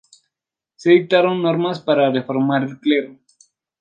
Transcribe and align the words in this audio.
Se 0.77 0.89
dictaron 0.89 1.43
normas 1.43 1.79
para 1.79 2.09
reformar 2.11 2.63
al 2.63 2.79
clero. 2.79 3.19